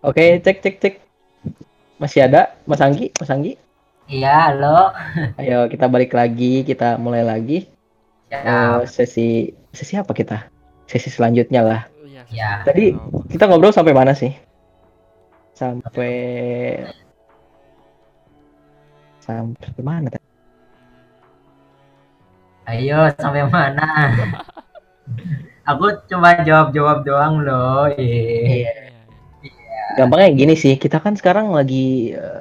Oke, 0.00 0.40
cek 0.40 0.64
cek 0.64 0.76
cek. 0.80 0.94
Masih 2.00 2.24
ada 2.24 2.56
Mas 2.64 2.80
Anggi? 2.80 3.12
Mas 3.20 3.28
Anggi? 3.28 3.60
Iya, 4.08 4.48
halo. 4.48 4.96
Ayo 5.40 5.68
kita 5.68 5.92
balik 5.92 6.16
lagi, 6.16 6.64
kita 6.64 6.96
mulai 6.96 7.20
lagi. 7.20 7.68
Ya, 8.32 8.40
Eh, 8.40 8.88
sesi 8.88 9.52
sesi 9.76 10.00
apa 10.00 10.16
kita? 10.16 10.48
Sesi 10.88 11.12
selanjutnya 11.12 11.60
lah. 11.60 11.82
Ya. 12.32 12.64
Tadi 12.64 12.96
kita 13.28 13.44
ngobrol 13.44 13.76
sampai 13.76 13.92
mana 13.92 14.16
sih? 14.16 14.32
Sampai 15.52 16.14
sampai 19.20 19.82
mana? 19.84 20.08
tadi? 20.08 20.24
ayo 22.70 23.10
sampai 23.20 23.44
mana? 23.50 23.84
Aku 25.74 25.92
cuma 26.08 26.40
jawab-jawab 26.40 27.04
doang 27.04 27.44
loh. 27.44 27.92
Iya, 27.92 28.64
iya. 28.64 28.89
Gampangnya 29.98 30.30
gini 30.34 30.54
sih, 30.54 30.78
kita 30.78 31.02
kan 31.02 31.18
sekarang 31.18 31.50
lagi 31.50 32.14
eh, 32.14 32.40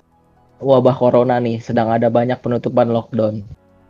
wabah 0.60 0.96
corona 0.96 1.40
nih, 1.40 1.64
sedang 1.64 1.90
ada 1.90 2.12
banyak 2.12 2.38
penutupan 2.40 2.92
lockdown. 2.92 3.42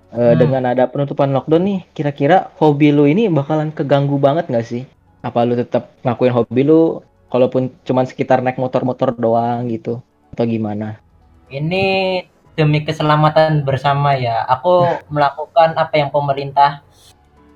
Eh, 0.10 0.34
Hmm. 0.34 0.38
Dengan 0.42 0.64
ada 0.74 0.90
penutupan 0.90 1.30
lockdown 1.30 1.64
nih, 1.66 1.80
kira-kira 1.94 2.50
hobi 2.58 2.90
lu 2.90 3.06
ini 3.06 3.30
bakalan 3.30 3.70
keganggu 3.70 4.18
banget 4.18 4.50
nggak 4.50 4.66
sih? 4.66 4.84
Apa 5.22 5.46
lu 5.46 5.54
tetap 5.54 5.94
ngakuin 6.02 6.34
hobi 6.34 6.66
lu, 6.66 7.06
kalaupun 7.30 7.70
cuman 7.86 8.10
sekitar 8.10 8.42
naik 8.42 8.58
motor-motor 8.58 9.14
doang 9.14 9.70
gitu, 9.70 10.02
atau 10.34 10.44
gimana? 10.50 10.98
Ini 11.54 11.86
demi 12.58 12.82
keselamatan 12.82 13.62
bersama 13.62 14.18
ya. 14.18 14.50
Aku 14.50 14.82
melakukan 15.14 15.78
apa 15.78 15.94
yang 15.94 16.10
pemerintah 16.10 16.82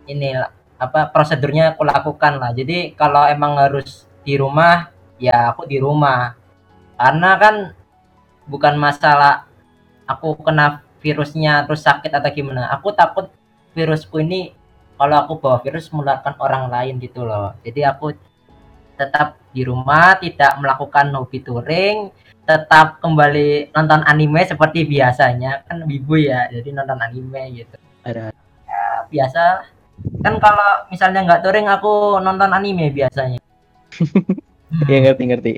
ini 0.06 0.38
apa 0.78 1.10
prosedurnya 1.10 1.74
aku 1.74 1.90
lakukan 1.90 2.38
lah. 2.38 2.54
Jadi 2.54 2.94
kalau 2.94 3.26
emang 3.26 3.58
harus 3.58 4.06
di 4.22 4.38
rumah, 4.38 4.93
ya 5.18 5.54
aku 5.54 5.68
di 5.70 5.78
rumah. 5.78 6.38
Karena 6.98 7.32
kan 7.42 7.56
bukan 8.48 8.76
masalah 8.78 9.48
aku 10.08 10.38
kena 10.44 10.84
virusnya 11.04 11.68
terus 11.68 11.84
sakit 11.84 12.12
atau 12.12 12.32
gimana. 12.32 12.72
Aku 12.76 12.96
takut 12.96 13.28
virusku 13.76 14.24
ini 14.24 14.56
kalau 14.96 15.20
aku 15.20 15.34
bawa 15.42 15.58
virus 15.60 15.92
menularkan 15.92 16.38
orang 16.40 16.72
lain 16.72 16.96
gitu 17.02 17.28
loh. 17.28 17.58
Jadi 17.66 17.82
aku 17.84 18.16
tetap 18.94 19.42
di 19.52 19.66
rumah, 19.66 20.16
tidak 20.22 20.54
melakukan 20.62 21.10
hobi 21.18 21.42
touring, 21.42 22.14
tetap 22.46 23.02
kembali 23.02 23.74
nonton 23.74 24.02
anime 24.06 24.46
seperti 24.46 24.86
biasanya. 24.86 25.66
Kan 25.66 25.84
wibu 25.90 26.16
ya, 26.22 26.48
jadi 26.48 26.70
nonton 26.72 27.00
anime 27.02 27.64
gitu. 27.64 27.78
Ada 28.06 28.32
Ya, 28.64 29.06
biasa 29.06 29.44
kan 30.26 30.42
kalau 30.42 30.90
misalnya 30.90 31.22
nggak 31.22 31.42
touring 31.46 31.70
aku 31.70 32.18
nonton 32.22 32.50
anime 32.54 32.90
biasanya. 32.90 33.42
Hmm. 34.74 34.90
ya 34.90 34.98
ngerti-ngerti. 35.06 35.52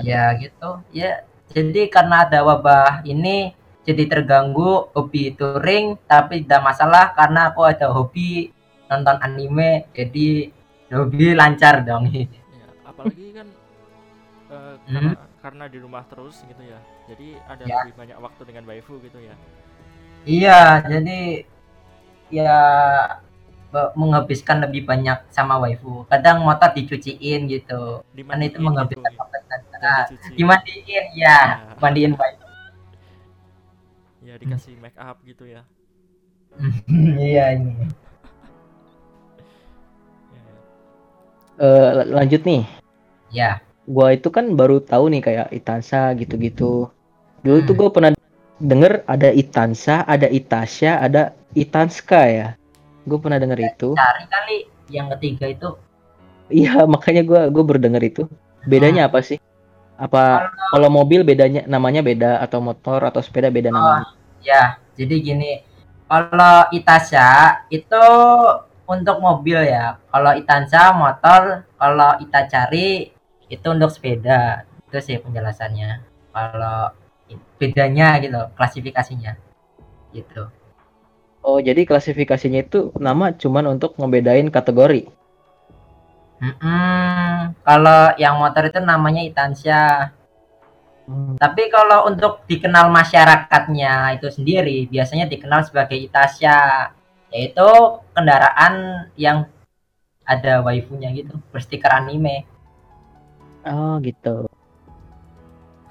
Ya 0.00 0.22
gitu. 0.38 0.70
Ya 0.94 1.24
jadi 1.50 1.90
karena 1.90 2.26
ada 2.28 2.44
wabah 2.46 3.02
ini 3.04 3.52
jadi 3.86 4.06
terganggu 4.12 4.86
hobi 4.94 5.34
touring 5.34 5.98
tapi 6.06 6.44
tidak 6.44 6.62
masalah 6.68 7.10
karena 7.18 7.50
aku 7.50 7.64
ada 7.66 7.90
hobi 7.90 8.52
nonton 8.90 9.16
anime 9.24 9.88
jadi 9.96 10.52
hobi 10.92 11.34
lancar 11.34 11.82
dong. 11.88 12.06
Iya, 12.12 12.28
apalagi 12.84 13.24
kan 13.36 13.48
eh, 14.54 14.74
Hmm. 14.90 15.14
karena, 15.14 15.22
karena 15.42 15.64
di 15.72 15.78
rumah 15.80 16.04
terus 16.10 16.42
gitu 16.46 16.62
ya. 16.62 16.78
Jadi 17.10 17.28
ada 17.46 17.64
Ya. 17.66 17.82
lebih 17.82 17.94
banyak 17.98 18.16
waktu 18.20 18.42
dengan 18.46 18.64
waifu 18.70 18.94
gitu 19.02 19.18
ya. 19.18 19.34
Iya, 20.28 20.84
jadi 20.84 21.20
ya 22.30 22.52
menghabiskan 23.94 24.60
lebih 24.66 24.82
banyak 24.86 25.30
sama 25.30 25.56
waifu. 25.62 26.04
Kadang 26.10 26.42
motor 26.42 26.74
dicuciin 26.74 27.46
gitu. 27.46 28.02
Kan 28.02 28.40
itu 28.42 28.58
menghabiskan 28.58 29.10
gitu. 29.10 29.18
waktu. 29.18 29.38
Udah 29.40 29.80
Nah, 29.80 30.04
dimandiin 30.36 31.06
ya, 31.16 31.38
Ya. 31.56 31.72
mandiin 31.80 32.12
waifu. 32.12 32.46
Ya 34.20 34.36
dikasih 34.36 34.76
make 34.76 34.98
up 35.00 35.16
gitu 35.24 35.48
ya. 35.48 35.64
Iya 37.16 37.56
ini. 37.56 37.88
Ya, 40.28 40.42
ya. 40.44 40.58
Eh, 41.56 41.90
lanjut 42.12 42.42
nih, 42.44 42.62
Ya. 43.32 43.64
gua 43.88 44.12
itu 44.12 44.28
kan 44.28 44.52
baru 44.52 44.84
tahu 44.84 45.08
nih 45.08 45.22
kayak 45.24 45.48
Itansa 45.56 46.12
gitu-gitu. 46.20 46.92
Dulu 47.40 47.58
tuh 47.64 47.72
Hmm. 47.72 47.80
gue 47.80 47.88
pernah 47.88 48.10
denger 48.60 48.92
ada 49.08 49.32
Itansa, 49.32 50.04
ada 50.04 50.28
Itasha, 50.28 51.00
ada 51.00 51.32
Itanska 51.56 52.20
ya. 52.28 52.48
Gue 53.10 53.18
pernah 53.18 53.42
denger 53.42 53.58
itu. 53.74 53.88
Cari 53.98 54.24
kali 54.30 54.56
yang 54.94 55.10
ketiga 55.18 55.50
itu 55.50 55.74
Iya, 56.50 56.84
makanya 56.92 57.22
gue 57.24 57.62
baru 57.62 57.80
denger 57.80 58.02
itu. 58.04 58.22
Bedanya 58.66 59.08
apa 59.08 59.22
sih? 59.24 59.38
Apa 59.96 60.52
kalau 60.72 60.88
mobil 60.88 61.24
bedanya 61.24 61.64
namanya 61.64 62.00
beda 62.00 62.40
atau 62.40 62.60
motor 62.60 63.04
atau 63.04 63.20
sepeda 63.20 63.48
beda 63.48 63.72
namanya? 63.72 64.12
ya. 64.44 64.76
Jadi 64.98 65.14
gini, 65.24 65.52
kalau 66.04 66.68
Itasha 66.74 67.64
itu 67.72 68.04
untuk 68.84 69.16
mobil 69.22 69.64
ya. 69.64 69.96
Kalau 70.12 70.32
Itansa 70.36 70.92
motor, 70.92 71.64
kalau 71.80 72.20
Itacari 72.20 73.14
itu 73.48 73.66
untuk 73.70 73.88
sepeda. 73.88 74.68
Itu 74.90 74.98
sih 75.00 75.16
penjelasannya. 75.22 76.04
Kalau 76.34 76.92
bedanya 77.56 78.20
gitu, 78.20 78.40
klasifikasinya. 78.56 79.36
Gitu. 80.12 80.42
Oh, 81.40 81.56
jadi 81.56 81.88
klasifikasinya 81.88 82.68
itu 82.68 82.92
nama 83.00 83.32
cuman 83.32 83.72
untuk 83.72 83.96
ngebedain 83.96 84.52
kategori. 84.52 85.08
Mm-mm. 86.40 87.56
Kalau 87.64 88.02
yang 88.20 88.36
motor 88.36 88.68
itu 88.68 88.80
namanya 88.80 89.24
Itansya. 89.24 90.12
Hmm. 91.08 91.40
Tapi 91.40 91.72
kalau 91.72 92.12
untuk 92.12 92.44
dikenal 92.44 92.92
masyarakatnya 92.92 94.20
itu 94.20 94.28
sendiri, 94.28 94.84
biasanya 94.92 95.24
dikenal 95.32 95.64
sebagai 95.64 95.96
Itasya, 95.96 96.92
yaitu 97.32 97.68
kendaraan 98.12 99.06
yang 99.16 99.48
ada 100.28 100.60
waifunya 100.60 101.08
gitu, 101.16 101.40
berstiker 101.50 101.88
anime. 101.88 102.44
Oh, 103.64 103.96
gitu. 104.04 104.49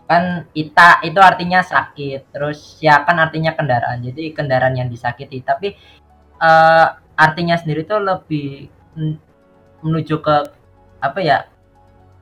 Kan 0.09 0.49
Ita 0.57 1.05
itu 1.05 1.21
artinya 1.21 1.61
sakit, 1.61 2.33
terus 2.33 2.81
ya 2.81 3.05
kan 3.05 3.21
artinya 3.21 3.53
kendaraan. 3.53 4.01
Jadi 4.01 4.33
kendaraan 4.33 4.73
yang 4.73 4.89
disakiti. 4.89 5.45
Tapi 5.45 5.77
eh, 6.41 6.87
artinya 7.13 7.53
sendiri 7.53 7.85
tuh 7.85 8.01
lebih 8.01 8.65
men- 8.97 9.21
menuju 9.85 10.17
ke 10.17 10.35
apa 10.97 11.19
ya? 11.21 11.45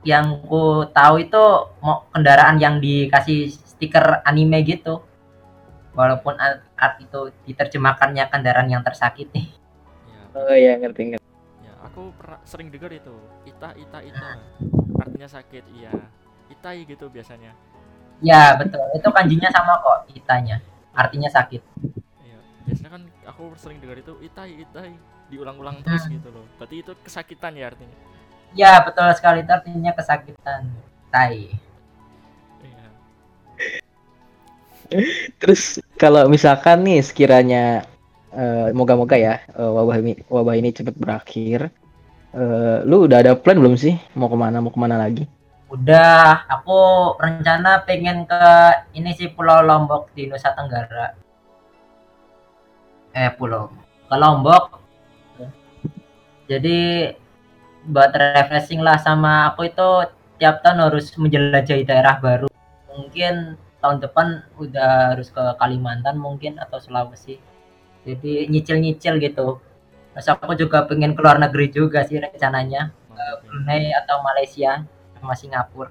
Yang 0.04 0.26
ku 0.44 0.84
tahu 0.92 1.24
itu 1.24 1.42
mau 1.80 2.04
kendaraan 2.12 2.60
yang 2.60 2.76
dikasih 2.76 3.48
stiker 3.48 4.20
anime 4.28 4.60
gitu. 4.68 5.00
Walaupun 5.96 6.36
art, 6.38 6.62
art 6.76 7.00
itu 7.00 7.32
diterjemahkannya 7.48 8.28
kendaraan 8.28 8.68
yang 8.68 8.84
tersakiti. 8.84 9.48
Ya, 10.06 10.20
Oh 10.36 10.54
iya, 10.54 10.76
ngerti 10.78 11.16
ngerti. 11.16 11.26
ya, 11.64 11.72
aku 11.82 12.14
pernah 12.14 12.38
sering 12.44 12.68
dengar 12.68 12.92
itu. 12.92 13.16
Ita 13.48 13.74
ita 13.74 13.98
ita. 14.04 14.30
Artinya 15.02 15.26
sakit, 15.26 15.64
iya. 15.74 15.90
Itai 16.52 16.86
gitu 16.86 17.10
biasanya. 17.10 17.50
Ya 18.18 18.58
betul, 18.58 18.82
itu 18.98 19.08
kanjinya 19.14 19.46
sama 19.54 19.78
kok 19.78 20.10
itanya. 20.10 20.58
Artinya 20.92 21.30
sakit. 21.30 21.62
Iya. 22.18 22.38
Biasanya 22.66 22.90
kan 22.90 23.02
aku 23.24 23.54
sering 23.54 23.78
dengar 23.78 24.02
itu 24.02 24.12
itai 24.20 24.58
itai 24.58 24.90
diulang-ulang 25.30 25.78
terus 25.86 26.02
Hmm. 26.08 26.18
gitu 26.18 26.28
loh. 26.34 26.42
Berarti 26.58 26.82
itu 26.82 26.92
kesakitan 27.04 27.54
ya 27.54 27.70
artinya. 27.70 27.96
Ya 28.56 28.80
betul 28.82 29.06
sekali 29.14 29.44
itu 29.44 29.52
artinya 29.52 29.92
kesakitan. 29.94 30.62
Tai. 31.08 31.52
Iya. 32.60 32.86
Terus 35.38 35.62
kalau 35.94 36.26
misalkan 36.26 36.80
nih 36.82 37.04
sekiranya 37.04 37.84
eh, 38.32 38.68
moga-moga 38.72 39.16
ya 39.16 39.40
eh, 39.46 39.70
wabah 39.70 39.96
ini 40.00 40.12
wabah 40.28 40.54
ini 40.56 40.68
cepet 40.74 40.94
berakhir. 40.98 41.70
eh, 42.28 42.78
lu 42.84 43.08
udah 43.08 43.24
ada 43.24 43.32
plan 43.40 43.56
belum 43.56 43.72
sih 43.80 43.96
mau 44.12 44.28
ke 44.28 44.36
mana 44.36 44.60
mau 44.60 44.68
ke 44.68 44.76
mana 44.76 45.00
lagi? 45.00 45.24
Udah, 45.68 46.48
aku 46.48 47.12
rencana 47.20 47.84
pengen 47.84 48.24
ke 48.24 48.44
ini 48.96 49.12
sih 49.12 49.28
Pulau 49.28 49.60
Lombok 49.60 50.08
di 50.16 50.24
Nusa 50.24 50.56
Tenggara. 50.56 51.12
Eh, 53.12 53.28
pulau. 53.36 53.68
Ke 54.08 54.16
Lombok. 54.16 54.80
Jadi 56.48 57.12
buat 57.84 58.16
refreshing 58.16 58.80
lah 58.80 58.96
sama 58.96 59.52
aku 59.52 59.68
itu 59.68 59.88
tiap 60.40 60.64
tahun 60.64 60.88
harus 60.88 61.12
menjelajahi 61.20 61.84
daerah 61.84 62.16
baru. 62.16 62.48
Mungkin 62.88 63.60
tahun 63.84 64.00
depan 64.00 64.48
udah 64.56 65.12
harus 65.12 65.28
ke 65.28 65.44
Kalimantan 65.60 66.16
mungkin 66.16 66.56
atau 66.56 66.80
Sulawesi. 66.80 67.36
Jadi 68.08 68.48
nyicil-nyicil 68.48 69.20
gitu. 69.20 69.60
Terus 70.16 70.28
aku 70.32 70.56
juga 70.56 70.88
pengen 70.88 71.12
keluar 71.12 71.36
negeri 71.36 71.68
juga 71.68 72.08
sih 72.08 72.16
rencananya. 72.16 72.88
Ya. 72.88 73.26
Brunei 73.44 73.92
atau 73.92 74.24
Malaysia 74.24 74.88
sama 75.18 75.34
Singapura. 75.34 75.90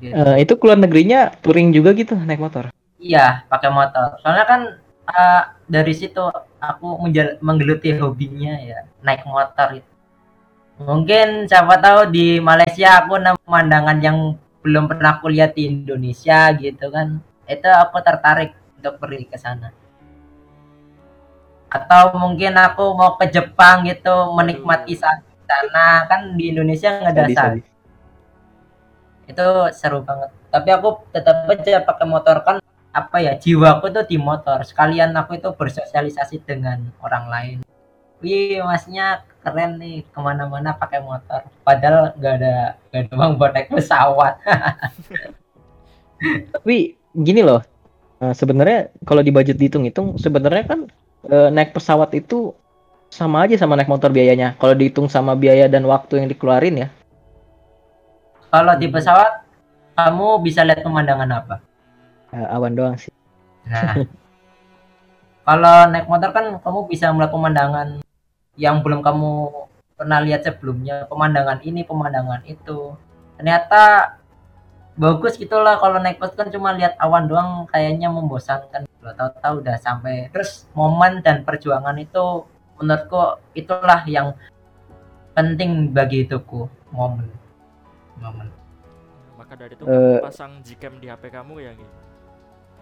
Gitu. 0.00 0.16
Eh, 0.16 0.36
itu 0.42 0.52
keluar 0.56 0.80
negerinya 0.80 1.28
touring 1.44 1.70
juga 1.76 1.92
gitu 1.92 2.16
naik 2.16 2.40
motor. 2.40 2.72
Iya, 2.96 3.44
pakai 3.48 3.70
motor. 3.72 4.16
Soalnya 4.24 4.46
kan 4.48 4.60
eh, 5.08 5.42
dari 5.68 5.92
situ 5.92 6.20
aku 6.60 6.86
menggeluti 7.40 7.92
hobinya 7.96 8.56
ya 8.60 8.84
naik 9.04 9.24
motor 9.28 9.76
itu. 9.76 9.90
Mungkin 10.80 11.44
siapa 11.44 11.76
tahu 11.76 12.08
di 12.08 12.40
Malaysia 12.40 13.04
aku 13.04 13.20
nemu 13.20 13.36
pemandangan 13.44 13.98
yang 14.00 14.40
belum 14.64 14.88
pernah 14.88 15.20
aku 15.20 15.28
lihat 15.28 15.52
di 15.52 15.68
Indonesia 15.68 16.48
gitu 16.56 16.88
kan. 16.88 17.20
Itu 17.44 17.68
aku 17.68 18.00
tertarik 18.00 18.56
untuk 18.80 18.96
pergi 18.96 19.28
ke 19.28 19.36
sana. 19.36 19.68
Atau 21.68 22.16
mungkin 22.16 22.56
aku 22.56 22.96
mau 22.96 23.20
ke 23.20 23.28
Jepang 23.28 23.84
gitu 23.84 24.32
menikmati 24.32 24.96
sa- 24.96 25.20
sana 25.50 26.06
kan 26.06 26.38
di 26.38 26.54
Indonesia 26.54 27.02
nggak 27.02 27.14
ada 27.14 27.26
sana. 27.34 27.58
Itu 29.26 29.46
seru 29.74 30.06
banget. 30.06 30.30
Tapi 30.50 30.68
aku 30.70 30.88
tetap 31.10 31.50
aja 31.50 31.82
pakai 31.82 32.06
motor 32.06 32.36
kan 32.46 32.56
apa 32.90 33.16
ya 33.22 33.34
jiwaku 33.34 33.90
tuh 33.90 34.04
di 34.06 34.18
motor. 34.18 34.62
Sekalian 34.62 35.14
aku 35.18 35.38
itu 35.38 35.50
bersosialisasi 35.50 36.46
dengan 36.46 36.90
orang 37.02 37.26
lain. 37.26 37.58
Wih, 38.20 38.60
masnya 38.62 39.24
keren 39.40 39.80
nih 39.80 40.04
ke 40.04 40.18
mana-mana 40.20 40.76
pakai 40.76 41.00
motor. 41.00 41.46
Padahal 41.64 42.12
nggak 42.18 42.34
ada 42.42 42.54
nggak 42.92 43.02
ada 43.06 43.12
uang 43.16 43.32
buat 43.40 43.52
naik 43.56 43.72
pesawat. 43.72 44.34
Tapi 46.54 47.00
gini 47.16 47.40
loh, 47.40 47.64
eh, 48.20 48.34
sebenarnya 48.36 48.92
kalau 49.08 49.24
di 49.24 49.32
budget 49.32 49.56
dihitung-hitung, 49.56 50.20
sebenarnya 50.20 50.64
kan 50.68 50.80
eh, 51.32 51.48
naik 51.48 51.72
pesawat 51.72 52.12
itu 52.12 52.52
sama 53.18 53.36
aja 53.44 53.54
sama 53.60 53.74
naik 53.76 53.90
motor 53.92 54.10
biayanya. 54.16 54.48
Kalau 54.60 54.74
dihitung 54.80 55.08
sama 55.14 55.32
biaya 55.42 55.66
dan 55.74 55.82
waktu 55.92 56.12
yang 56.24 56.28
dikeluarin 56.32 56.76
ya, 56.82 56.88
Kalau 58.52 58.74
di 58.80 58.86
pesawat 58.94 59.32
kamu 59.98 60.26
bisa 60.46 60.60
lihat 60.66 60.80
pemandangan 60.86 61.30
apa? 61.40 61.56
eh, 62.34 62.46
awan 62.54 62.72
doang 62.78 62.96
sih. 62.98 63.12
Nah, 63.66 63.98
kalau 65.46 65.76
naik 65.90 66.06
motor 66.10 66.30
kan 66.36 66.46
kamu 66.62 66.80
bisa 66.90 67.10
melihat 67.12 67.32
pemandangan 67.34 67.88
yang 68.56 68.76
belum 68.84 69.00
kamu 69.00 69.30
pernah 69.98 70.20
lihat 70.24 70.42
sebelumnya, 70.46 71.04
pemandangan 71.10 71.60
ini, 71.64 71.84
pemandangan 71.84 72.42
itu. 72.48 72.96
Ternyata 73.36 74.14
bagus 74.98 75.34
gitulah 75.40 75.80
kalau 75.80 75.98
naik 76.02 76.20
bus 76.20 76.34
kan 76.36 76.48
cuma 76.52 76.76
lihat 76.76 76.94
awan 77.00 77.24
doang 77.30 77.50
kayaknya 77.72 78.08
membosankan. 78.12 78.84
Tahu-tahu 79.00 79.54
udah 79.64 79.76
sampai. 79.80 80.28
Terus 80.32 80.68
momen 80.76 81.24
dan 81.24 81.42
perjuangan 81.48 81.96
itu 81.96 82.44
menurutku 82.80 83.38
itulah 83.52 84.00
yang 84.08 84.32
penting 85.36 85.92
bagi 85.92 86.24
hidupku, 86.24 86.66
momen. 86.90 87.28
Momen. 88.18 88.48
Maka 89.36 89.52
dari 89.54 89.76
itu 89.76 89.84
Eh. 89.84 90.18
kamu 90.18 90.24
pasang 90.24 90.52
Gcam 90.64 90.94
di 90.98 91.06
HP 91.08 91.28
kamu 91.28 91.54
ya 91.60 91.72
Gi? 91.76 91.86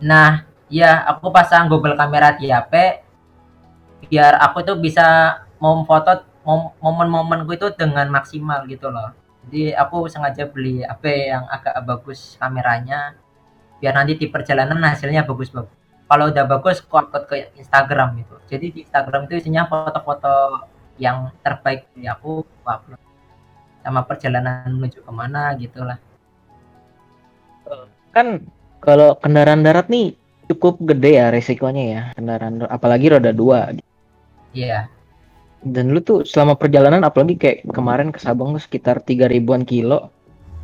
Nah, 0.06 0.47
ya 0.71 1.03
aku 1.11 1.29
pasang 1.35 1.67
Google 1.67 1.99
kamera 1.99 2.39
di 2.39 2.49
HP 2.49 3.03
biar 4.09 4.39
aku 4.39 4.62
tuh 4.62 4.79
bisa 4.79 5.39
memfoto 5.59 6.23
mom- 6.47 6.73
momen-momenku 6.79 7.50
itu 7.59 7.69
dengan 7.75 8.06
maksimal 8.09 8.62
gitu 8.71 8.89
loh. 8.89 9.11
Jadi 9.49 9.75
aku 9.75 10.06
sengaja 10.06 10.47
beli 10.47 10.87
HP 10.87 11.35
yang 11.35 11.45
agak 11.50 11.75
bagus 11.83 12.39
kameranya 12.39 13.19
biar 13.79 13.95
nanti 13.95 14.19
di 14.19 14.27
perjalanan 14.27 14.79
hasilnya 14.83 15.23
bagus-bagus. 15.27 15.78
Kalau 16.09 16.33
udah 16.33 16.45
bagus, 16.49 16.81
aku 16.81 16.97
upload 16.97 17.25
ke 17.29 17.53
Instagram 17.61 18.17
gitu. 18.25 18.35
Jadi 18.49 18.67
di 18.73 18.79
Instagram 18.89 19.29
itu 19.29 19.45
isinya 19.45 19.69
foto-foto 19.69 20.65
yang 20.97 21.29
terbaik 21.45 21.85
dari 21.93 22.09
aku, 22.09 22.43
aku 22.43 22.67
upload. 22.67 23.01
Sama 23.85 24.01
perjalanan 24.09 24.73
menuju 24.73 25.05
ke 25.05 25.13
mana 25.13 25.53
gitulah. 25.61 26.01
Kan 28.17 28.49
kalau 28.81 29.15
kendaraan 29.21 29.61
darat 29.61 29.93
nih 29.93 30.17
cukup 30.49 30.81
gede 30.81 31.21
ya 31.21 31.29
resikonya 31.29 31.85
ya 31.85 32.01
kendaraan 32.17 32.65
apalagi 32.73 33.13
roda 33.13 33.37
dua 33.37 33.77
Iya. 34.57 34.89
dan 35.61 35.93
lu 35.93 36.01
tuh 36.01 36.25
selama 36.25 36.57
perjalanan 36.57 37.05
apalagi 37.05 37.37
kayak 37.37 37.69
kemarin 37.69 38.09
ke 38.09 38.17
Sabang 38.17 38.57
tuh 38.57 38.63
sekitar 38.65 39.05
tiga 39.05 39.29
ribuan 39.29 39.69
kilo 39.69 40.09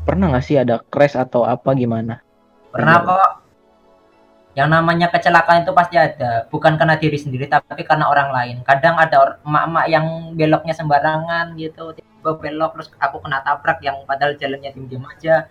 pernah 0.09 0.33
nggak 0.33 0.41
sih 0.41 0.57
ada 0.57 0.81
crash 0.89 1.21
atau 1.21 1.45
apa 1.45 1.77
gimana 1.77 2.25
Pernah 2.73 2.97
kok. 3.05 3.44
Yang 4.55 4.69
namanya 4.71 5.11
kecelakaan 5.11 5.67
itu 5.67 5.75
pasti 5.75 5.99
ada, 5.99 6.47
bukan 6.47 6.79
karena 6.79 6.95
diri 6.95 7.19
sendiri 7.19 7.51
tapi 7.51 7.83
karena 7.83 8.07
orang 8.07 8.31
lain. 8.31 8.57
Kadang 8.63 8.95
ada 8.95 9.43
emak-emak 9.43 9.87
yang 9.91 10.07
beloknya 10.39 10.75
sembarangan 10.79 11.59
gitu, 11.59 11.91
tiba 11.99 12.31
belok 12.39 12.79
terus 12.79 12.89
aku 13.03 13.19
kena 13.19 13.43
tabrak 13.43 13.83
yang 13.83 13.99
padahal 14.07 14.39
jalannya 14.39 14.71
diem-diem 14.71 15.03
aja. 15.11 15.51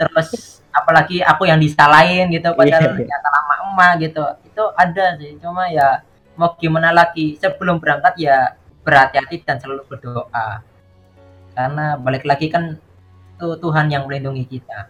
Terus 0.00 0.60
apalagi 0.72 1.20
aku 1.20 1.44
yang 1.44 1.60
disalahin 1.60 2.32
gitu 2.32 2.56
padahal 2.56 2.88
Iya. 2.88 2.96
ternyata 2.96 3.28
emak-emak 3.28 3.92
gitu. 4.08 4.24
Itu 4.48 4.64
ada 4.72 5.06
sih, 5.20 5.36
cuma 5.36 5.68
ya 5.68 6.00
mau 6.40 6.56
gimana 6.56 6.88
lagi 6.88 7.36
sebelum 7.36 7.76
berangkat 7.84 8.16
ya 8.16 8.56
berhati-hati 8.80 9.44
dan 9.44 9.60
selalu 9.60 9.84
berdoa. 9.92 10.64
Karena 11.52 12.00
balik 12.00 12.24
lagi 12.24 12.48
kan 12.48 12.80
itu 13.36 13.48
Tuhan 13.60 13.92
yang 13.92 14.08
melindungi 14.08 14.48
kita. 14.48 14.88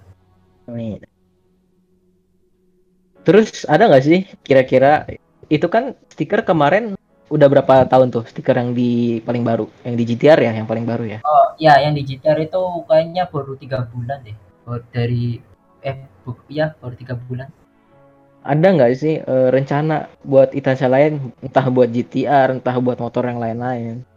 Amin. 0.71 1.03
Terus 3.29 3.69
ada 3.69 3.93
nggak 3.93 4.05
sih 4.09 4.25
kira-kira 4.41 5.05
itu 5.53 5.69
kan 5.69 5.93
stiker 6.09 6.41
kemarin 6.49 6.97
udah 7.29 7.45
berapa 7.45 7.85
tahun 7.85 8.09
tuh 8.09 8.25
stiker 8.25 8.57
yang 8.57 8.73
di 8.73 9.21
paling 9.21 9.45
baru 9.45 9.69
yang 9.85 10.01
di 10.01 10.05
GTR 10.09 10.41
ya 10.41 10.53
yang 10.57 10.65
paling 10.65 10.89
baru 10.89 11.05
ya 11.05 11.19
Oh 11.29 11.53
ya, 11.61 11.77
yang 11.77 11.93
di 11.93 12.09
GTR 12.09 12.41
itu 12.41 12.63
kayaknya 12.89 13.29
baru 13.29 13.53
tiga 13.61 13.85
bulan 13.93 14.25
deh. 14.25 14.33
Baru 14.65 14.81
dari 14.89 15.37
eh 15.85 16.09
bu, 16.25 16.33
ya 16.49 16.73
baru 16.81 16.95
tiga 16.97 17.15
bulan. 17.21 17.53
ada 18.49 18.65
nggak 18.65 18.93
sih 18.97 19.21
eh, 19.21 19.49
rencana 19.53 20.09
buat 20.25 20.57
Itaca 20.57 20.89
lain 20.89 21.37
entah 21.45 21.69
buat 21.69 21.93
GTR 21.93 22.57
entah 22.57 22.81
buat 22.81 22.97
motor 22.97 23.29
yang 23.29 23.37
lain-lain 23.45 24.09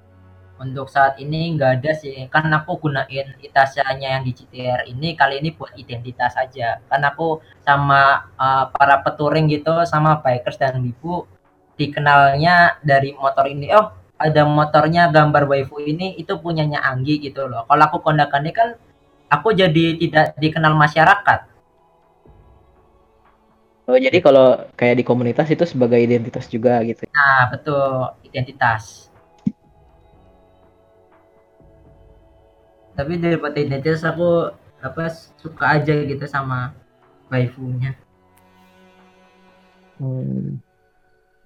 Untuk 0.62 0.94
saat 0.94 1.18
ini 1.18 1.58
nggak 1.58 1.82
ada 1.82 1.92
sih. 1.98 2.30
Kan 2.30 2.46
aku 2.54 2.78
gunain 2.86 3.34
Itasanya 3.42 4.22
yang 4.22 4.24
di 4.24 4.38
GTR 4.38 4.86
ini 4.86 5.18
kali 5.18 5.42
ini 5.42 5.50
buat 5.58 5.74
identitas 5.74 6.38
saja. 6.38 6.78
Kan 6.86 7.02
aku 7.02 7.42
sama 7.66 8.30
uh, 8.38 8.70
para 8.70 9.02
peturing 9.02 9.50
gitu 9.50 9.82
sama 9.90 10.22
bikers 10.22 10.62
dan 10.62 10.78
ibu 10.86 11.26
dikenalnya 11.76 12.78
dari 12.86 13.18
motor 13.18 13.50
ini. 13.50 13.74
Oh 13.74 13.90
ada 14.22 14.46
motornya 14.46 15.10
gambar 15.10 15.50
waifu 15.50 15.82
ini 15.82 16.14
itu 16.22 16.38
punyanya 16.38 16.86
Anggi 16.86 17.18
gitu 17.18 17.50
loh. 17.50 17.66
Kalau 17.66 17.84
aku 17.90 17.98
kondakannya 18.06 18.54
kan 18.54 18.70
aku 19.34 19.58
jadi 19.58 19.98
tidak 19.98 20.38
dikenal 20.38 20.78
masyarakat. 20.78 21.50
oh 23.92 24.00
jadi 24.00 24.24
kalau 24.24 24.72
kayak 24.80 25.02
di 25.02 25.04
komunitas 25.04 25.52
itu 25.52 25.68
sebagai 25.68 26.00
identitas 26.00 26.48
juga 26.48 26.80
gitu 26.88 27.04
Nah, 27.12 27.52
betul, 27.52 28.16
identitas. 28.24 29.11
Tapi 32.96 33.18
daripada 33.18 33.58
identitas 33.58 34.04
aku 34.04 34.52
apa 34.82 35.14
suka 35.40 35.80
aja 35.80 35.94
gitu 35.94 36.26
sama 36.26 36.76
waifunya. 37.32 37.96
Hmm. 40.02 40.60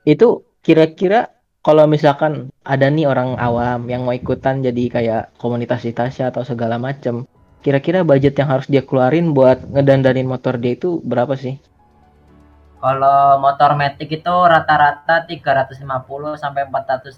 Itu 0.07 0.47
kira-kira 0.63 1.35
kalau 1.65 1.89
misalkan 1.89 2.53
ada 2.61 2.87
nih 2.87 3.09
orang 3.09 3.35
awam 3.41 3.89
yang 3.89 4.05
mau 4.05 4.13
ikutan 4.13 4.61
jadi 4.61 4.83
kayak 4.89 5.23
komunitas 5.41 5.81
Itasha 5.83 6.29
atau 6.29 6.45
segala 6.45 6.77
macem, 6.77 7.25
kira-kira 7.65 8.05
budget 8.05 8.37
yang 8.37 8.49
harus 8.53 8.69
dia 8.69 8.85
keluarin 8.85 9.33
buat 9.33 9.65
ngedandanin 9.73 10.29
motor 10.29 10.61
dia 10.61 10.77
itu 10.77 11.01
berapa 11.01 11.33
sih? 11.33 11.57
Kalau 12.85 13.41
motor 13.41 13.73
Matic 13.73 14.21
itu 14.21 14.29
rata-rata 14.29 15.25
350 15.25 15.81
sampai 16.37 16.69
450 16.69 17.17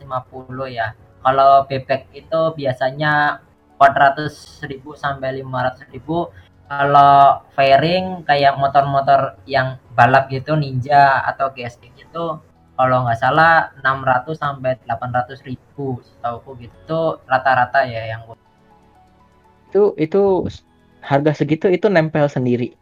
ya. 0.72 0.96
Kalau 1.20 1.68
bebek 1.68 2.08
itu 2.16 2.40
biasanya 2.56 3.44
400.000 3.78 4.68
sampai 4.94 5.42
500.000. 5.42 6.34
Kalau 6.68 7.48
fairing 7.56 8.28
kayak 8.28 8.60
motor-motor 8.60 9.40
yang 9.48 9.80
balap 9.96 10.28
gitu 10.28 10.60
Ninja 10.60 11.24
atau 11.24 11.48
GSX 11.50 12.04
itu 12.04 12.26
kalau 12.76 12.98
nggak 13.08 13.18
salah 13.18 13.72
600 13.80 14.36
sampai 14.36 14.76
800 14.84 15.40
ribu 15.42 15.98
setahu 16.04 16.60
gitu 16.60 16.76
itu 16.76 17.00
rata-rata 17.24 17.88
ya 17.88 18.06
yang 18.06 18.22
gua- 18.28 18.36
Itu 19.72 19.96
itu 19.96 20.46
harga 21.02 21.32
segitu 21.34 21.72
itu 21.72 21.88
nempel 21.88 22.28
sendiri. 22.28 22.76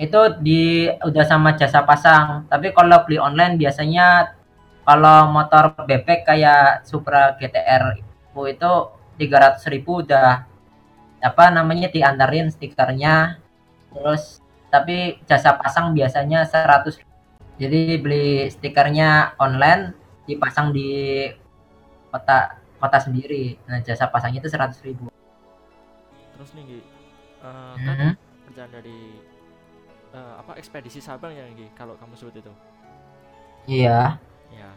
itu 0.00 0.16
di 0.40 0.88
udah 0.88 1.24
sama 1.28 1.52
jasa 1.52 1.84
pasang 1.84 2.48
tapi 2.48 2.72
kalau 2.72 3.04
beli 3.04 3.20
online 3.20 3.60
biasanya 3.60 4.32
kalau 4.80 5.28
motor 5.28 5.76
bebek 5.84 6.24
kayak 6.24 6.88
Supra 6.88 7.36
GTR 7.36 8.00
itu 8.48 8.72
itu 9.20 9.28
300.000 9.28 9.74
ribu 9.76 10.00
udah 10.00 10.48
apa 11.20 11.44
namanya 11.52 11.92
diantarin 11.92 12.48
stikernya 12.48 13.36
terus 13.92 14.40
tapi 14.72 15.20
jasa 15.28 15.52
pasang 15.60 15.92
biasanya 15.92 16.48
100 16.48 16.96
jadi 17.60 18.00
beli 18.00 18.48
stikernya 18.48 19.36
online 19.36 19.92
dipasang 20.24 20.72
di 20.72 21.28
kota 22.08 22.56
kota 22.80 22.98
sendiri 23.04 23.60
nah 23.68 23.84
jasa 23.84 24.08
pasangnya 24.08 24.40
itu 24.40 24.48
100.000 24.48 24.88
ribu 24.88 25.06
Terus 26.40 26.56
nih 26.56 26.64
Gi, 26.64 26.80
eh, 27.44 27.74
kan 27.84 28.16
kerjaan 28.48 28.70
dari 28.72 29.12
eh, 30.16 30.34
apa 30.40 30.56
ekspedisi 30.56 31.04
Sabang 31.04 31.36
ya 31.36 31.44
Gi, 31.52 31.68
kalau 31.76 32.00
kamu 32.00 32.16
sebut 32.16 32.40
itu. 32.40 32.52
iya 33.68 34.16
Ya. 34.48 34.72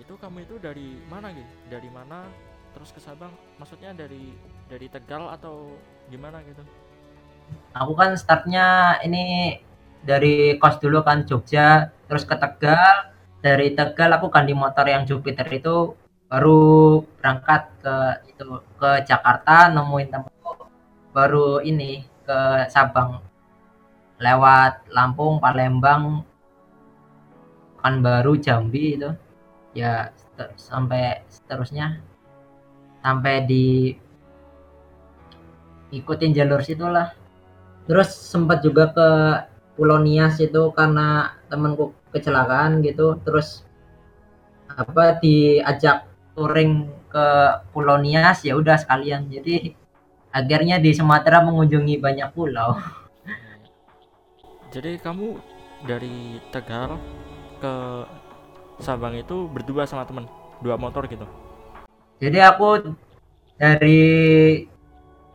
Itu 0.00 0.16
kamu 0.16 0.48
itu 0.48 0.56
dari 0.56 0.96
mana 1.12 1.28
Gi? 1.36 1.44
Dari 1.68 1.92
mana 1.92 2.24
terus 2.74 2.90
ke 2.94 3.00
Sabang 3.00 3.32
maksudnya 3.56 3.90
dari 3.96 4.32
dari 4.68 4.86
Tegal 4.88 5.32
atau 5.32 5.72
gimana 6.12 6.40
gitu? 6.44 6.62
Aku 7.72 7.96
kan 7.96 8.12
startnya 8.16 8.98
ini 9.04 9.56
dari 10.04 10.56
kos 10.60 10.78
dulu 10.78 11.00
kan 11.02 11.24
Jogja, 11.24 11.92
terus 12.08 12.24
ke 12.28 12.36
Tegal. 12.36 13.12
Dari 13.38 13.72
Tegal 13.72 14.10
aku 14.18 14.28
ganti 14.34 14.52
motor 14.52 14.84
yang 14.88 15.06
Jupiter 15.06 15.46
itu 15.48 15.94
baru 16.28 17.00
berangkat 17.16 17.62
ke 17.80 17.96
itu 18.34 18.60
ke 18.76 18.90
Jakarta 19.08 19.72
nemuin 19.72 20.08
temanku 20.12 20.68
baru 21.14 21.62
ini 21.64 22.04
ke 22.26 22.68
Sabang. 22.68 23.24
Lewat 24.18 24.90
Lampung, 24.90 25.38
Palembang, 25.38 26.26
Pekanbaru, 27.78 28.34
Jambi 28.42 28.98
itu. 28.98 29.10
Ya 29.72 30.10
sampai 30.58 31.22
seterusnya 31.30 32.02
sampai 33.02 33.34
di 33.46 33.94
ikutin 35.92 36.34
jalur 36.36 36.60
situlah. 36.60 37.14
Terus 37.88 38.12
sempat 38.12 38.60
juga 38.60 38.92
ke 38.92 39.08
Pulau 39.78 40.02
Nias 40.02 40.36
itu 40.42 40.74
karena 40.76 41.38
temanku 41.48 41.96
kecelakaan 42.12 42.84
gitu. 42.84 43.16
Terus 43.24 43.64
apa 44.68 45.16
diajak 45.18 46.04
touring 46.36 46.92
ke 47.08 47.26
Pulau 47.72 47.96
Nias 47.96 48.44
ya 48.44 48.58
udah 48.58 48.76
sekalian. 48.76 49.32
Jadi 49.32 49.72
akhirnya 50.28 50.76
di 50.76 50.92
Sumatera 50.92 51.40
mengunjungi 51.40 51.96
banyak 51.96 52.28
pulau. 52.36 52.76
Jadi 54.74 55.00
kamu 55.00 55.40
dari 55.88 56.36
Tegal 56.52 57.00
ke 57.62 57.74
Sabang 58.78 59.16
itu 59.16 59.50
berdua 59.50 59.88
sama 59.88 60.06
temen 60.06 60.30
dua 60.62 60.78
motor 60.78 61.08
gitu 61.10 61.26
jadi 62.18 62.54
aku 62.54 62.94
dari 63.58 64.02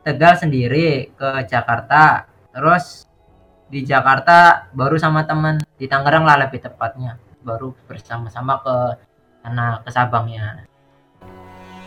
Tegal 0.03 0.35
sendiri 0.35 1.15
ke 1.15 1.29
Jakarta 1.47 2.27
terus 2.51 3.07
di 3.71 3.87
Jakarta 3.87 4.67
baru 4.75 4.99
sama 4.99 5.23
teman 5.23 5.63
di 5.79 5.87
Tangerang 5.87 6.27
lah 6.27 6.43
lebih 6.43 6.59
tepatnya 6.59 7.15
baru 7.39 7.71
bersama-sama 7.87 8.59
ke 8.59 8.75
sana 9.43 9.79
ke 9.79 9.89
Sabangnya 9.95 10.67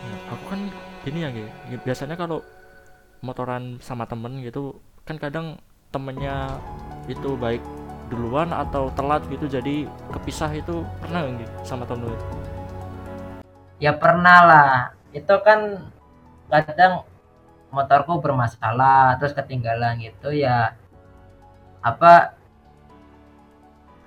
Nah, 0.07 0.19
aku 0.31 0.45
kan 0.55 0.61
ini 1.07 1.19
ya 1.23 1.29
Gi. 1.31 1.45
biasanya 1.83 2.15
kalau 2.15 2.39
motoran 3.19 3.79
sama 3.83 4.07
temen 4.07 4.39
gitu 4.39 4.79
kan 5.03 5.19
kadang 5.19 5.59
temennya 5.91 6.47
itu 7.11 7.35
baik 7.35 7.63
duluan 8.07 8.55
atau 8.55 8.87
telat 8.95 9.23
gitu 9.27 9.51
jadi 9.51 9.87
kepisah 10.15 10.51
itu 10.55 10.87
pernah 11.03 11.27
nggak 11.27 11.43
Gi, 11.43 11.47
sama 11.67 11.83
temen 11.83 12.07
itu? 12.11 12.25
Ya 13.77 13.93
pernah 13.97 14.39
lah. 14.45 14.73
Itu 15.13 15.41
kan 15.41 15.89
kadang 16.49 17.03
motorku 17.73 18.19
bermasalah 18.23 19.17
terus 19.21 19.33
ketinggalan 19.33 20.01
gitu 20.01 20.33
ya. 20.33 20.77
Apa 21.81 22.35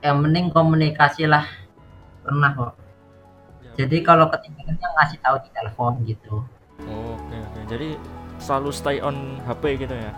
yang 0.05 0.23
mending 0.23 0.51
komunikasi 0.51 1.27
lah. 1.27 1.47
Pernah 2.21 2.51
kok. 2.53 2.73
Ya, 3.65 3.85
jadi 3.85 3.97
kalau 4.05 4.29
ketinggalannya 4.29 4.89
ngasih 4.97 5.19
tahu 5.25 5.37
di 5.45 5.49
telepon 5.57 5.93
gitu. 6.05 6.45
Oh, 6.85 7.17
oke 7.17 7.37
oke. 7.37 7.61
Jadi 7.69 7.89
selalu 8.41 8.71
stay 8.73 8.99
on 9.05 9.39
HP 9.45 9.85
gitu 9.87 9.95
ya? 9.95 10.13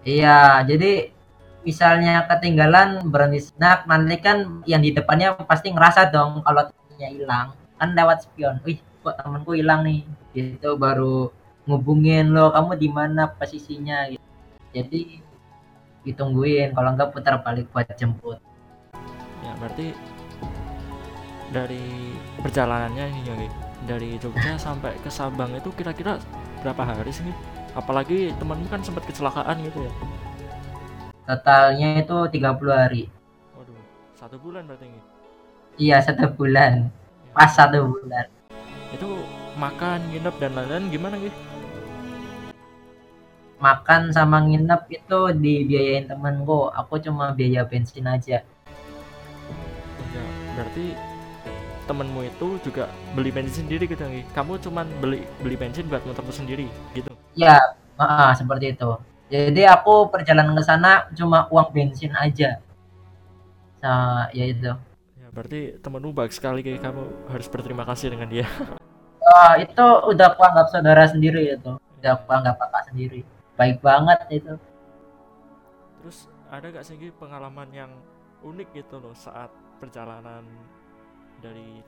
Iya 0.00 0.64
jadi 0.64 1.12
misalnya 1.60 2.24
ketinggalan 2.24 3.04
berhenti 3.12 3.52
snack 3.52 3.84
nanti 3.84 4.16
kan 4.16 4.64
yang 4.64 4.80
di 4.80 4.96
depannya 4.96 5.36
pasti 5.44 5.68
ngerasa 5.68 6.08
dong 6.08 6.40
kalau 6.40 6.64
temennya 6.72 7.08
hilang 7.12 7.48
kan 7.80 7.96
lewat 7.96 8.28
spion 8.28 8.60
wih 8.60 8.76
kok 9.00 9.16
temanku 9.16 9.56
hilang 9.56 9.80
nih 9.88 10.04
gitu 10.36 10.76
baru 10.76 11.32
ngubungin 11.64 12.36
lo 12.36 12.52
kamu 12.52 12.76
di 12.76 12.88
mana 12.92 13.32
posisinya 13.32 14.12
gitu. 14.12 14.26
jadi 14.76 15.02
ditungguin 16.04 16.76
kalau 16.76 16.92
enggak 16.92 17.16
putar 17.16 17.40
balik 17.40 17.72
buat 17.72 17.88
jemput 17.96 18.36
ya 19.40 19.52
berarti 19.56 19.96
dari 21.50 22.14
perjalanannya 22.44 23.04
ini 23.10 23.20
ya 23.24 23.34
dari 23.88 24.20
Jogja 24.20 24.60
sampai 24.60 24.92
ke 25.00 25.08
Sabang 25.08 25.56
itu 25.56 25.72
kira-kira 25.72 26.20
berapa 26.60 26.84
hari 26.84 27.08
sih 27.08 27.24
Gi? 27.24 27.34
apalagi 27.72 28.36
temanmu 28.36 28.68
kan 28.68 28.84
sempat 28.84 29.08
kecelakaan 29.08 29.56
gitu 29.64 29.88
ya 29.88 29.92
totalnya 31.24 32.04
itu 32.04 32.16
30 32.28 32.44
hari 32.68 33.08
waduh 33.56 33.80
satu 34.12 34.36
bulan 34.36 34.68
berarti 34.68 34.92
Gi. 34.92 35.00
iya 35.88 36.04
satu 36.04 36.28
bulan. 36.36 36.92
Pas 37.34 37.50
satu 37.50 37.86
bulan. 37.86 38.26
Itu 38.94 39.22
makan 39.58 40.10
nginep 40.10 40.34
dan 40.38 40.50
lain-lain 40.56 40.90
gimana 40.90 41.16
gitu 41.18 41.36
makan 43.60 44.10
sama 44.10 44.40
nginep 44.40 44.88
itu 44.88 45.20
dibiayain 45.36 46.08
temenku 46.08 46.72
aku 46.72 46.96
cuma 47.04 47.36
biaya 47.36 47.68
bensin 47.68 48.08
aja. 48.08 48.40
Ya 50.10 50.24
berarti 50.56 50.96
temenmu 51.84 52.20
itu 52.24 52.46
juga 52.64 52.88
beli 53.12 53.30
bensin 53.30 53.68
sendiri 53.68 53.84
gitu 53.84 54.00
Gi. 54.00 54.24
kamu 54.32 54.62
cuman 54.64 54.86
beli 55.04 55.28
beli 55.44 55.56
bensin 55.60 55.86
buat 55.86 56.02
motormu 56.08 56.32
sendiri 56.32 56.66
gitu? 56.96 57.12
Ya 57.36 57.60
ah, 58.00 58.32
seperti 58.32 58.74
itu. 58.74 58.96
Jadi 59.30 59.62
aku 59.68 60.10
perjalanan 60.10 60.56
ke 60.56 60.64
sana 60.64 61.06
cuma 61.14 61.46
uang 61.52 61.70
bensin 61.70 62.16
aja. 62.16 62.58
Nah 63.84 64.32
ya 64.32 64.44
itu 64.48 64.72
berarti 65.30 65.78
temenmu 65.78 66.10
baik 66.10 66.34
sekali 66.34 66.60
kayak 66.60 66.82
kamu 66.82 67.02
harus 67.30 67.46
berterima 67.46 67.86
kasih 67.86 68.10
dengan 68.10 68.28
dia. 68.30 68.46
Ah, 69.30 69.54
itu 69.62 69.86
udah 70.10 70.34
aku 70.34 70.42
anggap 70.42 70.66
saudara 70.74 71.06
sendiri 71.06 71.54
itu. 71.54 71.78
Udah 72.02 72.18
aku 72.18 72.28
anggap 72.34 72.58
kakak 72.58 72.90
sendiri. 72.90 73.22
Baik 73.54 73.78
banget 73.78 74.18
itu. 74.32 74.58
Terus 76.02 76.26
ada 76.50 76.66
gak 76.66 76.82
sih 76.82 76.98
pengalaman 77.14 77.70
yang 77.70 77.92
unik 78.42 78.68
gitu 78.74 78.98
loh 78.98 79.14
saat 79.14 79.52
perjalanan 79.78 80.42
dari 81.38 81.78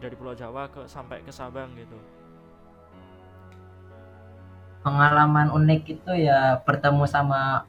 dari 0.00 0.14
Pulau 0.16 0.32
Jawa 0.32 0.72
ke 0.72 0.88
sampai 0.88 1.20
ke 1.20 1.28
Sabang 1.28 1.76
gitu? 1.76 2.00
Pengalaman 4.80 5.52
unik 5.52 5.82
itu 5.88 6.12
ya 6.16 6.60
bertemu 6.64 7.04
sama 7.04 7.68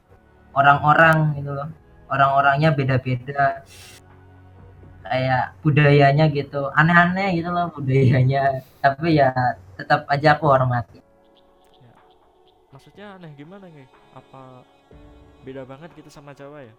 orang-orang 0.56 1.36
gitu 1.36 1.52
loh. 1.52 1.68
Orang-orangnya 2.06 2.70
beda-beda 2.72 3.66
kayak 5.10 5.44
budayanya 5.62 6.24
gitu. 6.30 6.70
Aneh-aneh 6.74 7.28
gitu 7.38 7.48
loh 7.50 7.70
budayanya. 7.74 8.62
Tapi 8.84 9.18
ya 9.20 9.30
tetap 9.78 10.04
aja 10.10 10.36
aku 10.36 10.44
hormati. 10.50 10.98
Maksudnya 12.72 13.16
aneh 13.16 13.32
gimana 13.38 13.66
nih 13.72 13.88
apa 14.12 14.66
beda 15.46 15.62
banget 15.64 15.90
gitu 15.96 16.10
sama 16.12 16.36
Jawa 16.36 16.60
ya? 16.66 16.74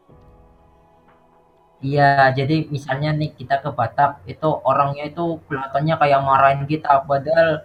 Iya 1.78 2.34
jadi 2.34 2.66
misalnya 2.74 3.14
nih 3.14 3.38
kita 3.38 3.62
ke 3.62 3.70
Batak 3.70 4.26
itu 4.26 4.50
orangnya 4.66 5.10
itu 5.14 5.38
kelihatannya 5.46 5.96
kayak 6.02 6.22
marahin 6.26 6.64
kita 6.66 7.06
padahal 7.06 7.62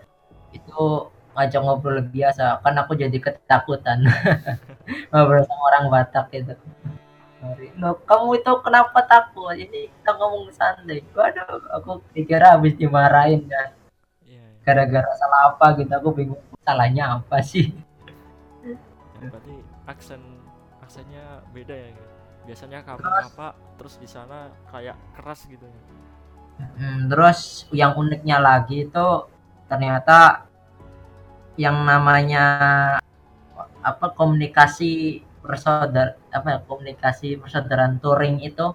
itu 0.53 1.09
ngajak 1.33 1.61
ngobrol 1.65 1.99
biasa. 2.05 2.61
Kan 2.61 2.77
aku 2.77 2.93
jadi 2.97 3.17
ketakutan. 3.17 4.05
Ngobrol 5.11 5.43
sama 5.49 5.63
orang 5.73 5.85
Batak 5.89 6.27
itu 7.43 7.81
Loh, 7.81 7.95
kamu 8.09 8.29
itu 8.39 8.53
kenapa 8.65 8.99
takut? 9.11 9.55
Ini 9.57 9.81
kita 9.91 10.11
ngomong 10.19 10.47
santai. 10.55 11.03
Waduh, 11.17 11.59
aku 11.77 11.91
dikira 12.15 12.55
habis 12.55 12.75
dimarahin 12.81 13.43
kan. 13.51 13.69
iya 14.27 14.43
iya. 14.55 14.63
Gara-gara 14.67 15.11
salah 15.21 15.41
apa 15.55 15.67
gitu, 15.81 15.93
aku 15.99 16.09
bingung 16.19 16.43
salahnya 16.67 17.05
apa 17.19 17.39
sih. 17.43 17.67
Ya, 18.63 18.77
berarti 19.31 19.55
aksen 19.87 20.23
aksennya 20.83 21.25
beda 21.55 21.75
ya 21.75 21.89
Gi. 21.95 22.05
biasanya 22.47 22.79
kamu 22.83 23.07
apa 23.07 23.55
terus 23.79 23.95
di 24.03 24.09
sana 24.11 24.51
kayak 24.71 24.99
keras 25.15 25.47
gitu 25.47 25.63
ya 25.67 25.81
Hmm, 26.79 27.11
terus 27.11 27.67
yang 27.75 27.97
uniknya 27.99 28.39
lagi 28.39 28.87
itu 28.87 29.07
ternyata 29.67 30.47
yang 31.59 31.83
namanya 31.83 32.45
apa 33.83 34.07
komunikasi 34.15 35.23
bersaudara 35.43 36.15
apa 36.31 36.49
ya, 36.55 36.59
komunikasi 36.63 37.37
persaudaraan 37.43 37.99
touring 37.99 38.41
itu 38.47 38.73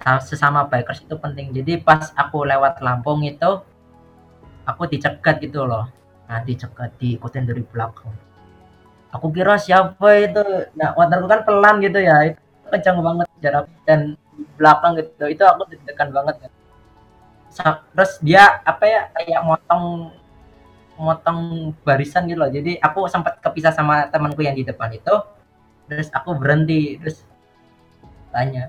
sa- 0.00 0.24
sesama 0.24 0.64
bikers 0.66 1.04
itu 1.04 1.14
penting. 1.20 1.52
Jadi 1.52 1.78
pas 1.84 2.10
aku 2.16 2.48
lewat 2.48 2.80
Lampung 2.80 3.20
itu 3.22 3.60
aku 4.64 4.82
dicegat 4.88 5.38
gitu 5.44 5.68
loh. 5.68 5.86
Nah, 6.28 6.40
dicegat 6.44 6.96
diikutin 7.00 7.44
dari 7.48 7.64
belakang. 7.64 8.12
Aku 9.12 9.32
kira 9.32 9.56
siapa 9.56 10.08
itu. 10.20 10.44
Nah, 10.76 10.92
motorku 10.92 11.28
kan 11.28 11.40
pelan 11.44 11.80
gitu 11.80 12.00
ya. 12.00 12.28
Itu 12.28 12.40
kencang 12.68 13.00
banget 13.00 13.26
jarak 13.40 13.66
dan 13.88 14.16
belakang 14.60 15.00
gitu. 15.00 15.24
Itu 15.28 15.44
aku 15.48 15.68
deg-degan 15.72 16.12
banget 16.12 16.36
kan. 16.44 16.52
Terus 17.96 18.12
dia 18.20 18.60
apa 18.62 18.84
ya 18.84 19.02
kayak 19.16 19.40
motong 19.40 20.12
motong 20.98 21.72
barisan 21.86 22.26
gitu 22.28 22.38
loh. 22.42 22.50
Jadi 22.50 22.76
aku 22.82 23.06
sempat 23.06 23.38
kepisah 23.40 23.72
sama 23.72 24.10
temanku 24.12 24.42
yang 24.42 24.58
di 24.58 24.66
depan 24.66 24.90
itu. 24.92 25.14
Terus 25.88 26.10
aku 26.12 26.36
berhenti 26.36 26.98
terus 27.00 27.24
tanya 28.34 28.68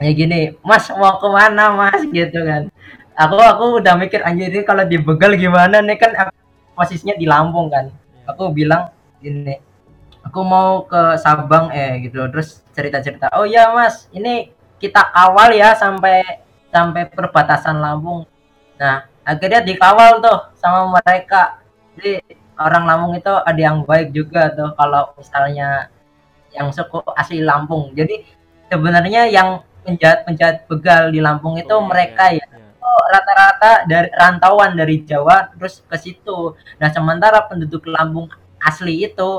kayak 0.00 0.14
gini, 0.16 0.40
Mas 0.64 0.88
mau 0.90 1.20
ke 1.20 1.28
mana 1.30 1.64
Mas 1.74 2.02
gitu 2.10 2.40
kan. 2.42 2.70
aku 3.12 3.36
aku 3.36 3.64
udah 3.84 3.94
mikir 4.00 4.24
anjir 4.24 4.48
ini 4.48 4.64
kalau 4.64 4.88
dibegal 4.88 5.36
gimana 5.36 5.84
nih 5.84 6.00
kan 6.00 6.16
aku 6.16 6.32
posisinya 6.72 7.12
di 7.20 7.28
Lampung 7.28 7.68
kan 7.68 7.92
Iya. 7.92 8.24
aku 8.32 8.44
bilang 8.54 8.88
ini 9.20 9.58
aku 10.22 10.40
mau 10.46 10.86
ke 10.86 11.18
Sabang 11.18 11.68
eh 11.74 12.00
gitu 12.06 12.22
terus 12.30 12.62
cerita-cerita 12.72 13.34
oh 13.36 13.44
ya 13.44 13.74
mas 13.74 14.06
ini 14.14 14.54
kita 14.78 15.12
kawal 15.12 15.50
ya 15.52 15.74
sampai 15.74 16.22
sampai 16.70 17.02
perbatasan 17.10 17.82
Lampung 17.82 18.24
nah 18.78 19.11
akhirnya 19.22 19.60
dikawal 19.62 20.18
tuh 20.22 20.38
sama 20.58 20.98
mereka 20.98 21.62
jadi 21.96 22.22
orang 22.58 22.84
Lampung 22.86 23.14
itu 23.18 23.32
ada 23.32 23.60
yang 23.60 23.82
baik 23.86 24.10
juga 24.14 24.50
tuh 24.52 24.74
kalau 24.74 25.14
misalnya 25.18 25.88
yang 26.52 26.68
suku 26.70 27.00
asli 27.16 27.40
Lampung 27.40 27.94
jadi 27.94 28.22
sebenarnya 28.72 29.28
yang 29.28 29.62
penjahat-penjahat 29.82 30.66
begal 30.70 31.10
di 31.10 31.20
Lampung 31.20 31.58
itu 31.58 31.70
Oh, 31.70 31.82
iya, 31.82 31.88
mereka 31.90 32.24
iya, 32.30 32.44
ya 32.46 32.58
iya. 32.58 32.92
rata-rata 33.12 33.72
dari 33.84 34.08
rantauan 34.14 34.72
dari 34.78 35.02
Jawa 35.02 35.50
terus 35.54 35.82
ke 35.84 35.96
situ. 35.98 36.54
Nah, 36.78 36.88
sementara 36.90 37.44
penduduk 37.46 37.86
Lampung 37.90 38.30
asli 38.62 39.06
itu 39.06 39.30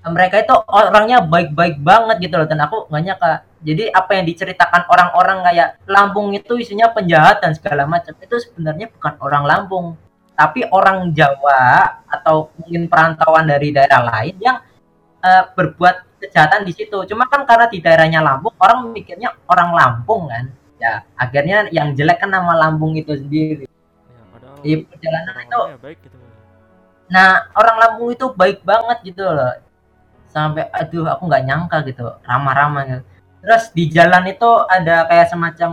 mereka 0.00 0.40
itu 0.40 0.56
orangnya 0.72 1.20
baik-baik 1.20 1.76
banget 1.84 2.16
gitu 2.24 2.34
loh 2.40 2.48
dan 2.48 2.64
aku 2.64 2.88
nggak 2.88 3.02
nyangka. 3.04 3.32
Jadi 3.60 3.92
apa 3.92 4.16
yang 4.16 4.24
diceritakan 4.24 4.88
orang-orang 4.88 5.44
kayak 5.44 5.68
Lampung 5.84 6.32
itu 6.32 6.56
isinya 6.56 6.88
penjahat 6.88 7.44
dan 7.44 7.52
segala 7.52 7.84
macam 7.84 8.16
itu 8.16 8.36
sebenarnya 8.40 8.88
bukan 8.88 9.14
orang 9.20 9.44
Lampung, 9.44 9.86
tapi 10.32 10.64
orang 10.72 11.12
Jawa 11.12 12.00
atau 12.08 12.48
mungkin 12.56 12.88
perantauan 12.88 13.44
dari 13.44 13.68
daerah 13.68 14.00
lain 14.00 14.36
yang 14.40 14.64
eh, 15.20 15.44
berbuat 15.52 16.24
kejahatan 16.24 16.64
di 16.64 16.72
situ. 16.72 17.04
Cuma 17.04 17.28
kan 17.28 17.44
karena 17.44 17.68
di 17.68 17.84
daerahnya 17.84 18.24
Lampung 18.24 18.56
orang 18.56 18.96
mikirnya 18.96 19.36
orang 19.44 19.76
Lampung 19.76 20.32
kan. 20.32 20.48
Ya, 20.80 21.04
akhirnya 21.12 21.68
yang 21.68 21.92
jelek 21.92 22.24
kan 22.24 22.32
nama 22.32 22.56
Lampung 22.56 22.96
itu 22.96 23.12
sendiri. 23.12 23.68
Padahal 24.32 24.64
Di 24.64 24.80
perjalanan 24.88 25.36
itu 25.44 25.60
baik 25.84 25.98
gitu 26.08 26.16
Nah, 27.10 27.50
orang 27.58 27.76
Lampung 27.76 28.08
itu 28.14 28.26
baik 28.32 28.64
banget 28.64 29.12
gitu 29.12 29.26
loh. 29.26 29.52
Sampai 30.30 30.70
aduh 30.70 31.10
aku 31.10 31.26
nggak 31.26 31.44
nyangka 31.44 31.76
gitu, 31.84 32.06
ramah-ramah 32.22 32.82
gitu. 32.86 33.02
Terus 33.40 33.62
di 33.72 33.84
jalan 33.88 34.24
itu 34.28 34.50
ada 34.68 35.08
kayak 35.08 35.28
semacam 35.32 35.70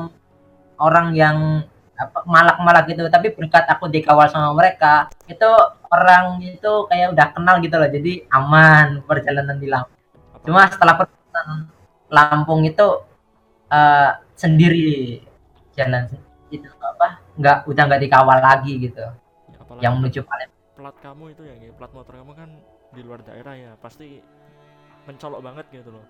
orang 0.80 1.08
yang 1.16 1.38
apa 1.98 2.22
malak-malak 2.30 2.86
gitu, 2.94 3.10
tapi 3.10 3.34
berkat 3.34 3.66
aku 3.66 3.90
dikawal 3.90 4.30
sama 4.30 4.54
mereka, 4.54 5.10
itu 5.26 5.50
orang 5.90 6.38
itu 6.46 6.72
kayak 6.88 7.10
udah 7.18 7.28
kenal 7.34 7.56
gitu 7.58 7.76
loh. 7.76 7.90
Jadi 7.90 8.14
aman 8.30 9.02
perjalanan 9.04 9.58
di 9.58 9.68
Lampung. 9.68 9.98
Apa- 10.38 10.46
Cuma 10.46 10.62
setelah 10.70 10.96
perjalanan 10.96 11.58
Lampung 12.08 12.62
itu 12.64 12.88
eh, 13.68 14.12
sendiri 14.38 15.20
jalan 15.76 16.08
itu 16.54 16.70
apa? 16.80 17.20
nggak 17.38 17.58
udah 17.70 17.84
nggak 17.86 18.02
dikawal 18.08 18.38
lagi 18.40 18.74
gitu. 18.80 19.02
ya, 19.04 19.12
apalagi 19.60 19.84
Yang 19.84 19.94
menuju 20.00 20.20
Palembang. 20.24 20.56
plat 20.78 20.98
kamu 21.02 21.24
itu 21.34 21.42
ya 21.44 21.54
plat 21.74 21.92
motor 21.92 22.14
kamu 22.22 22.32
kan 22.38 22.50
di 22.94 23.02
luar 23.02 23.20
daerah 23.26 23.54
ya 23.58 23.72
pasti 23.82 24.22
mencolok 25.06 25.42
banget 25.42 25.66
gitu 25.74 25.90
loh 25.90 26.06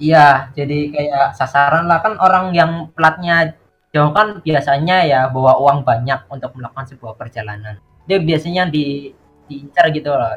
Iya, 0.00 0.48
jadi 0.56 0.78
kayak 0.94 1.26
sasaran 1.38 1.84
lah 1.90 1.98
kan 2.04 2.14
orang 2.26 2.44
yang 2.56 2.72
platnya 2.96 3.52
jauh 3.94 4.12
kan 4.16 4.28
biasanya 4.46 4.96
ya 5.04 5.20
bawa 5.34 5.52
uang 5.62 5.78
banyak 5.88 6.20
untuk 6.34 6.50
melakukan 6.56 6.86
sebuah 6.90 7.14
perjalanan. 7.20 7.76
Dia 8.08 8.18
biasanya 8.28 8.62
di 8.74 9.12
diincar 9.50 9.90
gitu 9.92 10.10
loh. 10.14 10.30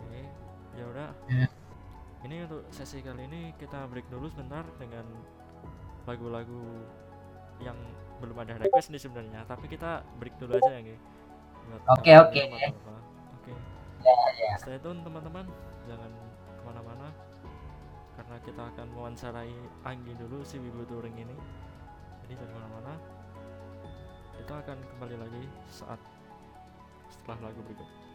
oke 0.00 0.20
ya 0.78 0.84
udah 0.86 1.08
Hmm. 1.28 1.48
ini 2.24 2.36
untuk 2.46 2.62
sesi 2.72 2.98
kali 3.04 3.26
ini 3.28 3.52
kita 3.60 3.84
break 3.90 4.06
dulu 4.08 4.26
sebentar 4.32 4.64
dengan 4.80 5.04
lagu-lagu 6.08 6.62
yang 7.60 7.76
belum 8.22 8.38
ada 8.42 8.54
request 8.58 8.90
nih 8.94 9.02
sebenarnya 9.02 9.44
tapi 9.44 9.66
kita 9.68 10.02
break 10.18 10.34
dulu 10.40 10.56
aja 10.56 10.78
ya 10.78 10.96
Oke, 11.92 12.12
oke. 12.16 12.40
oke 12.48 13.52
ya. 14.40 14.56
stay 14.56 14.80
tune 14.80 15.04
teman-teman 15.04 15.44
jangan 15.88 16.12
ke 16.52 16.62
mana-mana 16.68 17.08
karena 18.18 18.36
kita 18.44 18.62
akan 18.74 18.86
mewawancarai 18.92 19.56
Anggi 19.88 20.12
dulu 20.18 20.44
si 20.44 20.60
Wibu 20.60 20.84
Touring 20.84 21.16
ini. 21.16 21.36
Jadi 22.26 22.32
jangan 22.36 22.50
ke 22.52 22.56
mana-mana. 22.60 22.92
Kita 24.36 24.54
akan 24.60 24.78
kembali 24.94 25.16
lagi 25.16 25.42
saat 25.72 26.00
setelah 27.08 27.48
lagu 27.48 27.60
berikut 27.64 28.07